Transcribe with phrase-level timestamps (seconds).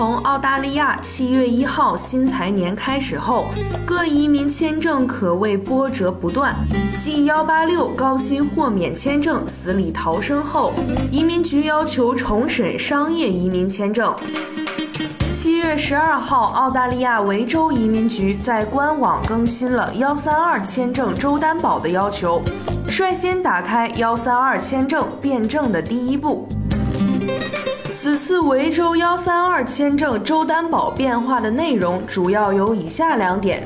[0.00, 3.48] 从澳大利亚七月一号新财年开始后，
[3.84, 6.56] 各移民签证可谓波折不断。
[6.98, 10.72] 继幺八六高薪豁免签证死里逃生后，
[11.12, 14.16] 移民局要求重审商业移民签证。
[15.30, 22.40] 七月十二号，澳大利亚维州移民局在官网更新了幺三二签证州担保的要求，
[22.88, 26.48] 率先打开幺三二签证变证的第一步。
[28.02, 33.62] 此次维州幺三二签证州担保变化的内容主要有以下两点：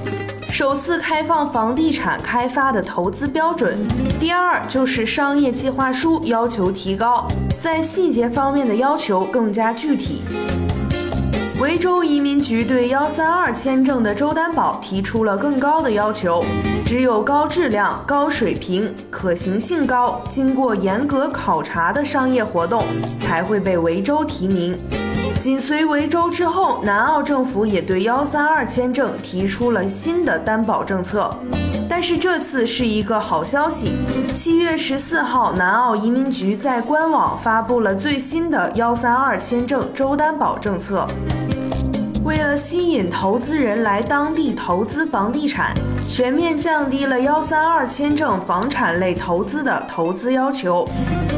[0.51, 3.75] 首次开放房地产开发的投资标准；
[4.19, 7.29] 第二就是商业计划书要求提高，
[7.63, 10.23] 在细节方面的要求更加具体。
[11.65, 16.45] 维州移民局对幺三二签证的州担保提出了更高的要求，
[16.85, 22.85] 只有高质量、高水平、可行性高、经过严格考察的商业活动
[23.19, 24.79] 才会被维州提名。
[25.41, 31.35] 紧随维州之后，南澳政府也对幺三二签证提出了新的担保政策，
[31.89, 33.95] 但是这次是一个好消息。
[34.35, 41.09] 七月十四号，南澳移民局在官网发布了最新的幺三二签证州担保政策。
[42.25, 45.75] 为了吸引投资人来当地投资房地产，
[46.09, 50.89] 全面降低了幺三二签证房产类投资的投资要求。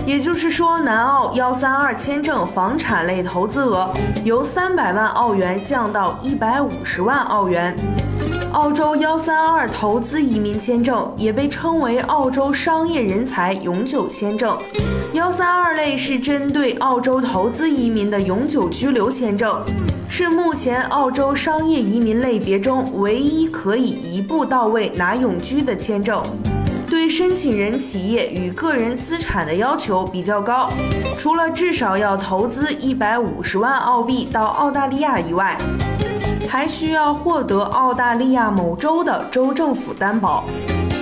[0.07, 3.93] 也就是说，南澳幺三二签证房产类投资额
[4.23, 7.77] 由三百万澳元降到一百五十万澳元。
[8.53, 14.57] 澳洲幺三二投资移民签证也被称为澳洲商业人才永久签证。
[15.15, 19.61] 幺三二类是针对澳洲投资移民的永久居留签证。
[20.09, 26.23] 是目前澳洲商业移民类别中唯一可以一步到位拿永居的签证，
[26.89, 30.71] 对申请人企业与个人资产的要求比较高，
[31.19, 35.59] 除了至少要投资一百五十万澳币到澳大利亚以外，
[36.49, 40.45] 还需要获得澳大利亚某州的州政府担保。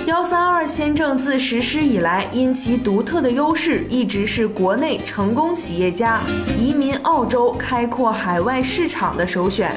[0.05, 6.21] 幺三二签证自实施以来，因其独特的优势，一直是国内成功企业家
[6.59, 9.71] 移民澳洲、开阔海外市场的首选。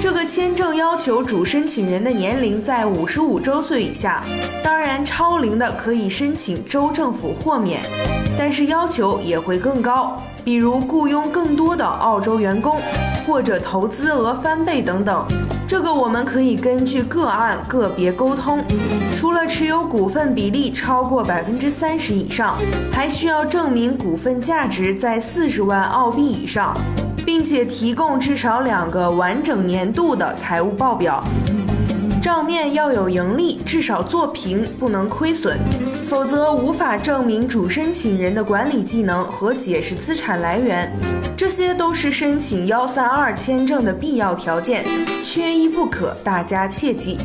[0.00, 4.22] 这个签证要求主申请人的年龄在五十五周岁以下，
[4.62, 7.80] 当然超龄的可以申请州政府豁免，
[8.38, 12.80] 但是要求也会更高，比如雇佣更多的澳洲员工，
[13.26, 15.26] 或者投资额翻倍等等。
[15.70, 18.60] 这个我们可以根据个案个别沟通。
[19.16, 22.56] 除了持有股份比例超过百分之三十以上，
[22.92, 26.76] 还需要证明股份价值在四十万澳币以上，
[27.24, 31.22] 并且提供至少两个完整年度的财务报表。
[32.22, 35.56] 账面要有盈利，至少做平，不能亏损，
[36.04, 40.92] 否则无法证明主申请人的管理技能和解释资产来源。
[41.34, 44.84] 这些都是申请幺三二签证的必要条件，
[45.22, 47.16] 缺一不可，大家切记。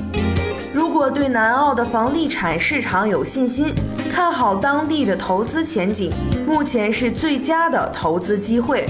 [0.96, 3.76] 如果对南澳的房地产市场有信心，
[4.10, 6.10] 看好当地的投资前景，
[6.48, 8.88] 目前是最佳的投资机会。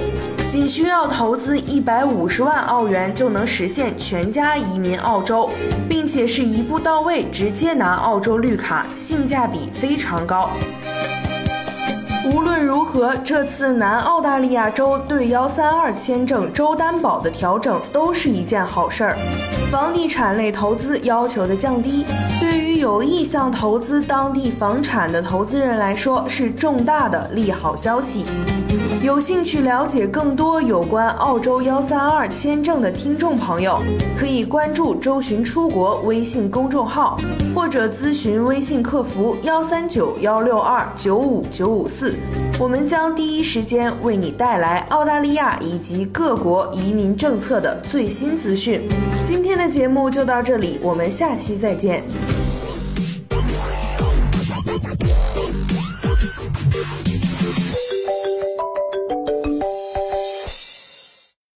[0.48, 5.50] 仅需要投资一百五十万澳元就能实现全家移民澳洲，
[5.90, 10.52] 并且是一步到位，直接拿澳洲绿卡，性价比非常高。
[12.34, 19.18] 无论如何，这次南澳大利亚州对幺三二签证州担保的调整都是一件好事儿。
[19.72, 22.04] 房地产类投资要求的降低，
[22.40, 28.24] 对于有意向投资当地房产的投资人来说是重大的利好消息。
[29.02, 33.82] 有兴趣了解更多有关澳洲幺三二签证的听众朋友，
[34.16, 37.18] 可以关注“周巡出国”微信公众号，
[37.56, 42.14] 或者咨询微信客服幺三九幺六二九五九五四，
[42.60, 48.88] 我们将第一时间为你带来澳大利亚以及各国移民政策的最新资讯。
[49.24, 52.04] 今天的节目就到这里，我们下期再见。